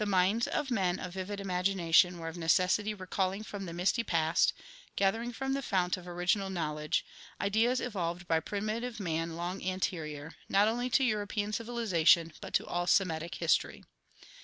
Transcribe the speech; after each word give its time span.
INTRODUCTION 0.01 0.09
Ixvii 0.19 0.31
minds 0.33 0.47
of 0.47 0.71
men 0.71 0.99
of 0.99 1.13
vivid 1.13 1.39
imagination 1.39 2.17
were 2.17 2.27
of 2.27 2.35
necessity 2.35 2.95
recalling 2.95 3.43
from 3.43 3.67
the 3.67 3.71
misty 3.71 4.03
past 4.03 4.51
gathering 4.95 5.31
from 5.31 5.53
the 5.53 5.61
fount 5.61 5.95
of 5.95 6.07
original 6.07 6.49
knowledge 6.49 7.05
ideas 7.39 7.79
evolved 7.79 8.27
by 8.27 8.39
primitive 8.39 8.99
man 8.99 9.35
long 9.35 9.63
anterior, 9.63 10.33
not 10.49 10.67
only 10.67 10.89
to 10.89 11.03
European 11.03 11.53
civilization, 11.53 12.33
but 12.41 12.51
to 12.51 12.65
all 12.65 12.87
Semitic 12.87 13.35
history. 13.35 13.83